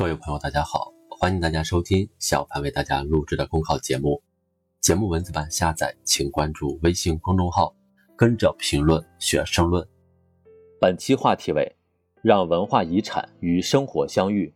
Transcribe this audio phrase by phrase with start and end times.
[0.00, 4.22] 各位朋友，大家好，欢迎大家收听小凡为大家录制的公考节目。
[4.80, 7.76] 节目文字版下载，请关注微信公众号，
[8.16, 9.86] 跟着评论学申论。
[10.80, 11.76] 本期话题为：
[12.22, 14.50] 让文化遗产与生活相遇。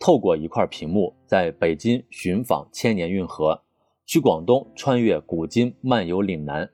[0.00, 3.62] 透过一块屏幕，在北京寻访千年运河，
[4.06, 6.68] 去广东穿越古今，漫游岭南，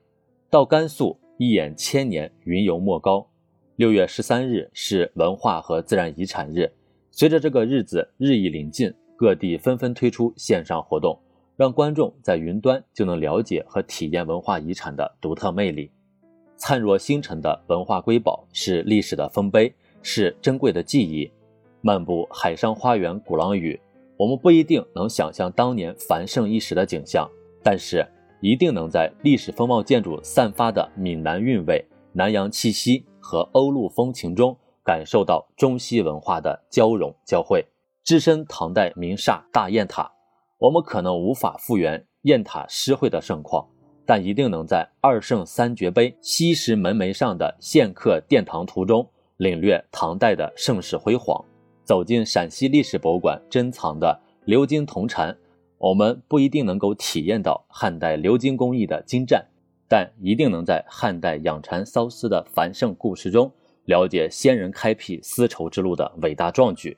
[0.49, 3.29] 到甘肃一眼千年，云游莫高。
[3.75, 6.73] 六月十三日是文化和自然遗产日。
[7.11, 11.19] 随着这个日子日益临近，各地纷纷推出线上活动，
[11.57, 15.91] 让观众在云端就能了解和体验文化遗产的独特魅力。
[16.55, 21.29] 灿若星辰的文化瑰宝是历史的丰碑，是珍贵的记忆。
[21.81, 23.79] 漫步海上花园鼓浪屿，
[24.15, 27.29] 我们不一定能想象当年繁盛一时的景象，
[27.61, 28.07] 但是
[28.39, 31.83] 一定能在历史风貌建筑散发的闽南韵味、
[32.13, 34.55] 南洋气息和欧陆风情中。
[34.91, 37.65] 感受到中西文化的交融交汇，
[38.03, 40.11] 置身唐代名刹大雁塔，
[40.59, 43.65] 我们可能无法复原雁塔诗会的盛况，
[44.05, 51.41] 但一定能在二圣三绝碑西石门楣上的献刻殿堂图中领略唐代的盛世辉煌。
[51.85, 55.33] 走进陕西历史博物馆珍藏的鎏金铜蝉，
[55.77, 59.41] 我们不一定能够体验到汉代鎏金工艺的精湛，
[59.87, 63.49] 但一定能在汉代养蚕缫丝的繁盛故事中。
[63.85, 66.97] 了解先人开辟丝绸之路的伟大壮举，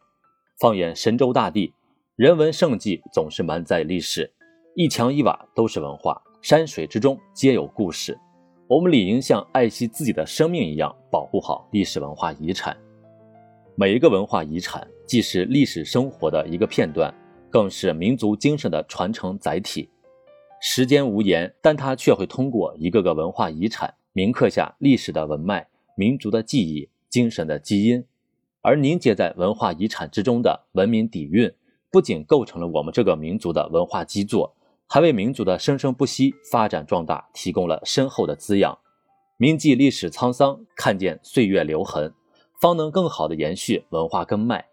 [0.60, 1.74] 放眼神州大地，
[2.16, 4.32] 人文盛迹总是满载历史，
[4.76, 8.18] 一墙一瓦都是文化，山水之中皆有故事。
[8.68, 12.76] 我们理应像爱惜自己的生命一样，保护好历史文化遗产。
[13.76, 17.14] 每一个文化遗产既是历史生活的一个片段，
[17.50, 19.90] 更是民族精神的传承载体。
[20.62, 25.68] 时间无言，但它却会通过一个个文化遗产铭刻下历史的文脉。
[25.96, 28.06] 民族的记忆、精神的基因，
[28.62, 31.54] 而凝结在文化遗产之中的文明底蕴，
[31.92, 34.56] 不仅构成了我们这个民族的文化基座，
[34.88, 38.78] 还为民族的生生不息、发展壮大提供了深厚的滋养。
[39.38, 42.14] 铭记历史沧桑，看见岁月留痕，
[42.62, 44.66] 方能更好地延续文化根脉。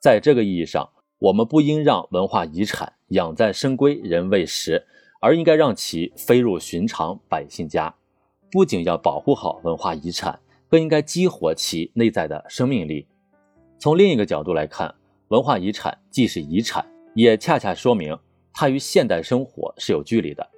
[0.00, 0.88] 在这个意义上，
[1.18, 4.86] 我们不应让文化遗产养在深闺人未识，
[5.20, 7.94] 而应该让其飞入寻常百姓家。
[8.50, 10.38] 不仅要保护好文化遗产。
[10.72, 13.06] 更应该激活其内在的生命力。
[13.78, 14.94] 从另一个角度来看，
[15.28, 16.82] 文化遗产既是遗产，
[17.14, 18.18] 也恰恰说明
[18.54, 20.48] 它与现代生活是有距离的。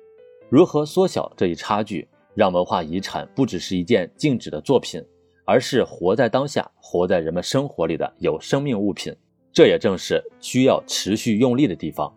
[0.49, 5.05] 如何缩小这一差距，让文化遗产不只是一件静止的作品，
[5.45, 9.13] 而是活在当下、活在人们生活里的有生命物品？
[9.53, 12.15] 这也正是需要持续用力的地方。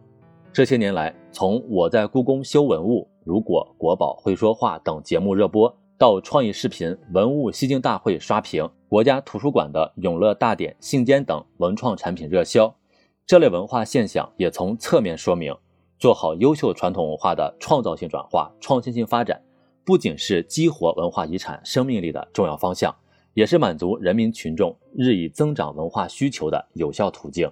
[0.54, 5.76] 这些年来，从我在故宫修文物、如果国宝会说话等节目热播。
[5.98, 12.76] 到创意视频文物吸睛大会刷屏，国家图书馆的永乐大典信笺等文创产品热销，
[13.26, 15.56] 这类文化现象也从侧面说明，
[15.98, 19.42] 做好优秀传统文化的创造性转化、创新性发展，
[19.84, 22.96] 不仅是激活文化遗产生命力的重要方向，
[23.34, 27.52] 也是满足人民群众日益增长文化需求的有效途径。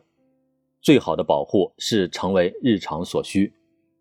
[0.84, 3.56] 最好的保护是成为日常所需，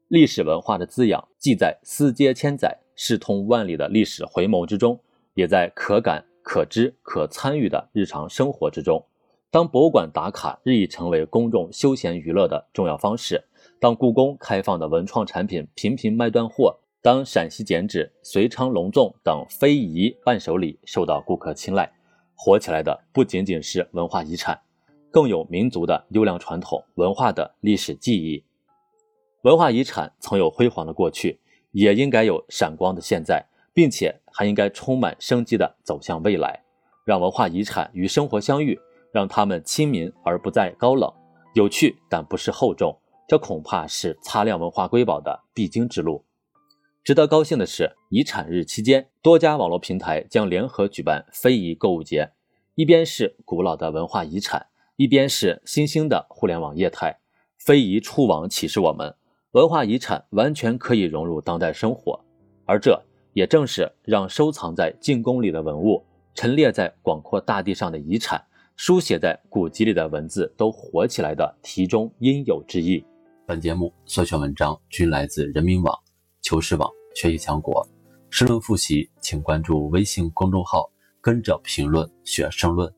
[0.08, 2.83] 历史文化的滋养既在丝接千载。
[2.94, 4.98] 视通万里的历史回眸之中，
[5.34, 9.04] 也在可感、可知、可参与的日常生活之中。
[9.50, 13.42] 当博物馆打卡日益成为公众休闲娱乐的重要方式，
[13.78, 21.88] 当故宫开放的文创产品频频卖断货，当陕西剪纸、遂昌隆粽等非遗伴手礼受到顾客青睐，
[22.34, 24.60] 火起来的不仅仅是文化遗产，
[25.10, 28.42] 更有民族的优良传统文化的历史记忆。
[29.42, 31.38] 文化遗产曾有辉煌的过去。
[31.74, 36.62] 也应该有闪光的现在，并且还应该充满生机的走向未来，
[37.04, 38.78] 让文化遗产与生活相遇，
[39.12, 41.12] 让他们亲民而不再高冷，
[41.54, 42.96] 有趣但不失厚重。
[43.26, 46.24] 这恐怕是擦亮文化瑰宝的必经之路。
[47.02, 52.30] 值得高兴的是，遗产日期间，多家网络平台将联合举办非遗购物节，
[52.76, 57.18] 一边是古老的文化遗产，一边是新兴的互联网业态。
[57.58, 59.14] 非遗触网启示我们。
[59.54, 62.18] 文化遗产完全可以融入当代生活，
[62.64, 63.00] 而这
[63.34, 66.04] 也正是让收藏在进宫里的文物、
[66.34, 73.04] 陈列在广阔大地上的遗产、书写在古籍里的文字都活起来的题中应有之义。
[73.46, 75.96] 本节目所选文章均来自人民网、
[76.42, 77.86] 求是网、学习强国。
[78.30, 80.90] 申论复习，请关注微信公众号，
[81.20, 82.92] 跟着评论学申论。